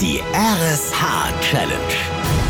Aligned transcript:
Die 0.00 0.22
RSH-Challenge. 0.32 2.47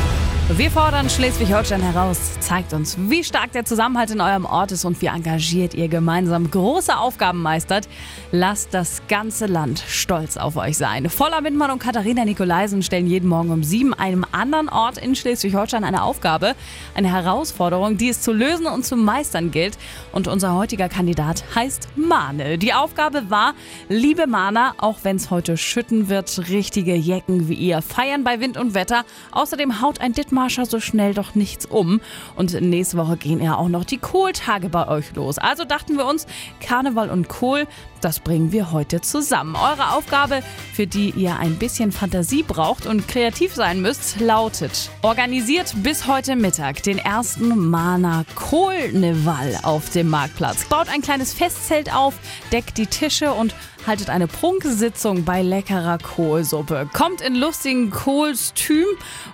Wir 0.57 0.71
fordern 0.71 1.11
Schleswig-Holstein 1.11 1.83
heraus. 1.83 2.41
Zeigt 2.41 2.73
uns, 2.73 2.97
wie 2.99 3.23
stark 3.23 3.53
der 3.53 3.67
Zusammenhalt 3.67 4.11
in 4.11 4.23
eurem 4.23 4.47
Ort 4.47 4.73
ist 4.73 4.87
und 4.87 5.03
wie 5.03 5.07
engagiert 5.07 5.75
ihr 5.75 5.89
gemeinsam 5.89 6.51
große 6.51 6.97
Aufgaben 6.97 7.43
meistert. 7.43 7.87
Lasst 8.33 8.73
das 8.73 9.03
ganze 9.09 9.45
Land 9.45 9.85
stolz 9.87 10.39
auf 10.39 10.57
euch 10.57 10.79
sein. 10.79 11.11
Voller 11.11 11.45
Windmann 11.45 11.71
und 11.71 11.81
Katharina 11.81 12.25
Nikolaisen 12.25 12.83
stellen 12.83 13.07
jeden 13.07 13.29
Morgen 13.29 13.51
um 13.51 13.63
sieben 13.63 13.93
einem 13.93 14.25
anderen 14.33 14.71
Ort 14.71 14.97
in 14.97 15.15
Schleswig-Holstein 15.15 15.85
eine 15.85 16.03
Aufgabe, 16.03 16.55
eine 16.95 17.13
Herausforderung, 17.13 17.99
die 17.99 18.09
es 18.09 18.23
zu 18.23 18.33
lösen 18.33 18.67
und 18.67 18.87
zu 18.87 18.97
meistern 18.97 19.51
gilt. 19.51 19.77
Und 20.13 20.29
unser 20.29 20.55
heutiger 20.55 20.89
Kandidat 20.89 21.45
heißt 21.55 21.89
Mane. 21.95 22.57
Die 22.57 22.73
Aufgabe 22.73 23.29
war, 23.29 23.53
liebe 23.91 24.27
Mana, 24.27 24.75
auch 24.79 25.01
wenn 25.03 25.17
es 25.17 25.31
heute 25.31 25.59
schütten 25.59 26.09
wird, 26.09 26.49
richtige 26.49 26.95
Jecken 26.95 27.51
wie 27.51 27.55
ihr 27.55 27.83
feiern 27.83 28.25
bei 28.25 28.41
Wind 28.41 28.57
und 28.57 28.73
Wetter. 28.73 29.05
Außerdem 29.31 29.83
haut 29.83 30.01
ein 30.01 30.15
Dittmar 30.15 30.38
Marsha 30.39 30.67
so 30.67 30.79
schnell 30.79 31.15
doch 31.15 31.35
nichts 31.35 31.67
um. 31.67 32.01
Und 32.37 32.53
nächste 32.61 32.97
Woche 32.97 33.17
gehen 33.17 33.43
ja 33.43 33.57
auch 33.57 33.69
noch 33.69 33.85
die 33.85 33.99
Kohltage 33.99 34.69
bei 34.69 34.87
euch 34.87 35.13
los. 35.17 35.39
Also 35.39 35.65
dachten 35.65 35.97
wir 35.97 36.07
uns, 36.07 36.27
Karneval 36.61 37.11
und 37.11 37.29
Kohl, 37.29 37.67
das 38.01 38.21
bringen 38.21 38.53
wir 38.53 38.71
heute 38.71 39.01
zusammen. 39.01 39.57
Eure 39.57 39.95
Aufgabe, 39.95 40.43
für 40.73 40.87
die 40.87 41.11
ihr 41.11 41.37
ein 41.39 41.57
bisschen 41.57 41.91
Fantasie 41.91 42.45
braucht 42.45 42.87
und 42.87 43.09
kreativ 43.09 43.53
sein 43.53 43.83
müsst, 43.83 44.21
lautet: 44.21 44.91
Organisiert 45.03 45.75
bis 45.83 46.07
heute 46.07 46.37
Mittag 46.37 46.85
den 46.85 46.99
ersten 46.99 47.69
Mana 47.69 48.25
Kohlneval 48.37 49.59
auf 49.65 49.91
dem 49.91 50.09
Marktplatz. 50.09 50.67
Baut 50.67 50.89
ein 50.89 51.03
kleines 51.03 51.33
Festzelt 51.33 51.93
auf, 51.93 52.15
deckt 52.53 52.79
die 52.79 52.87
Tische 52.87 53.33
und 53.33 53.57
haltet 53.89 54.11
eine 54.11 54.27
Prunksitzung 54.27 55.25
bei 55.25 55.43
leckerer 55.43 55.97
Kohlsuppe. 55.97 56.89
Kommt 56.93 57.23
in 57.23 57.35
lustigen 57.35 57.91
Kohlstüm 57.91 58.87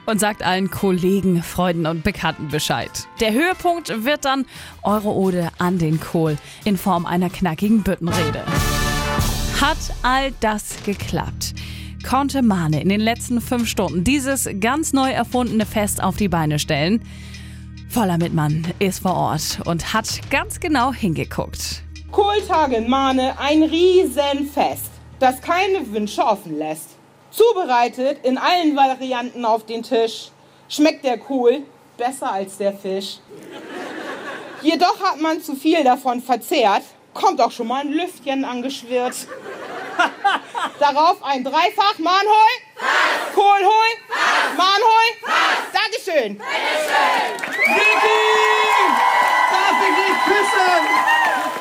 und 0.06 0.20
sagt 0.20 0.44
allen 0.44 0.70
Kollegen, 0.70 1.42
Freunden 1.42 1.86
und 1.86 2.04
Bekannten 2.04 2.48
Bescheid. 2.48 3.08
Der 3.20 3.32
Höhepunkt 3.32 4.04
wird 4.04 4.24
dann 4.24 4.46
eure 4.84 5.08
Ode 5.08 5.48
an 5.58 5.78
den 5.78 5.98
Kohl 6.00 6.38
in 6.64 6.76
Form 6.76 7.04
einer 7.04 7.30
knackigen 7.30 7.82
Büttenrede. 7.82 8.44
Hat 9.60 9.76
all 10.02 10.32
das 10.38 10.76
geklappt? 10.84 11.54
Konnte 12.08 12.42
Mane 12.42 12.80
in 12.80 12.90
den 12.90 13.00
letzten 13.00 13.40
fünf 13.40 13.68
Stunden 13.68 14.04
dieses 14.04 14.48
ganz 14.60 14.92
neu 14.92 15.10
erfundene 15.10 15.66
Fest 15.66 16.00
auf 16.00 16.16
die 16.16 16.28
Beine 16.28 16.60
stellen? 16.60 17.02
Voller 17.88 18.18
Mitmann 18.18 18.68
ist 18.78 19.00
vor 19.00 19.14
Ort 19.14 19.62
und 19.64 19.92
hat 19.92 20.20
ganz 20.30 20.60
genau 20.60 20.92
hingeguckt. 20.92 21.82
Kohltage 22.14 22.76
in 22.76 22.88
Mahne 22.88 23.34
ein 23.40 23.64
Riesenfest, 23.64 24.92
das 25.18 25.40
keine 25.40 25.90
Wünsche 25.92 26.22
offen 26.22 26.56
lässt. 26.56 26.90
Zubereitet 27.32 28.24
in 28.24 28.38
allen 28.38 28.76
Varianten 28.76 29.44
auf 29.44 29.66
den 29.66 29.82
Tisch, 29.82 30.30
schmeckt 30.68 31.04
der 31.04 31.18
Kohl 31.18 31.62
besser 31.96 32.30
als 32.30 32.56
der 32.56 32.72
Fisch. 32.72 33.18
Jedoch 34.62 35.00
hat 35.02 35.20
man 35.20 35.42
zu 35.42 35.56
viel 35.56 35.82
davon 35.82 36.22
verzehrt, 36.22 36.84
kommt 37.14 37.40
auch 37.40 37.50
schon 37.50 37.66
mal 37.66 37.80
ein 37.80 37.90
Lüftchen 37.92 38.44
angeschwirrt. 38.44 39.26
Darauf 40.78 41.20
ein 41.20 41.42
Dreifach 41.42 41.98
Mahnhoi, 41.98 42.52
Kohlhoi, 43.34 43.90
Mahnhoi. 44.56 45.34
Dankeschön. 45.72 46.38
Vicky! 47.66 48.14
Darf 49.50 49.82
ich 49.82 49.96
dich 49.96 50.24
küssen? 50.26 51.13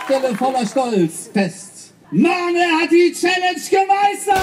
Stelle 0.06 0.36
voller 0.36 0.66
Stolz 0.66 1.30
fest. 1.32 1.94
Mane 2.12 2.60
hat 2.82 2.92
die 2.92 3.14
Challenge 3.14 3.62
gemeistert! 3.70 4.38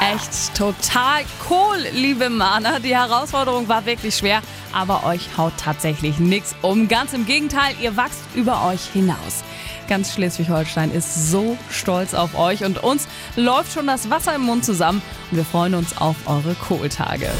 Echt 0.00 0.54
total 0.56 1.24
cool, 1.50 1.78
liebe 1.92 2.30
Mana. 2.30 2.78
Die 2.78 2.94
Herausforderung 2.94 3.68
war 3.68 3.84
wirklich 3.84 4.16
schwer, 4.16 4.42
aber 4.72 5.04
euch 5.04 5.36
haut 5.36 5.54
tatsächlich 5.58 6.18
nichts 6.18 6.54
um. 6.62 6.86
Ganz 6.86 7.12
im 7.12 7.26
Gegenteil, 7.26 7.74
ihr 7.82 7.96
wachst 7.96 8.20
über 8.34 8.64
euch 8.66 8.84
hinaus. 8.92 9.42
Ganz 9.88 10.12
Schleswig-Holstein 10.14 10.92
ist 10.92 11.30
so 11.30 11.58
stolz 11.70 12.14
auf 12.14 12.38
euch 12.38 12.64
und 12.64 12.82
uns 12.82 13.08
läuft 13.34 13.72
schon 13.72 13.88
das 13.88 14.08
Wasser 14.08 14.36
im 14.36 14.42
Mund 14.42 14.64
zusammen 14.64 15.02
und 15.30 15.38
wir 15.38 15.44
freuen 15.44 15.74
uns 15.74 15.96
auf 15.98 16.16
eure 16.26 16.54
Kohltage. 16.54 17.30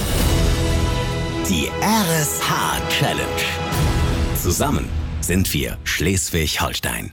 Die 1.49 1.71
RSH-Challenge. 1.81 3.23
Zusammen 4.43 5.06
sind 5.27 5.53
wir 5.53 5.77
Schleswig-Holstein. 5.85 7.13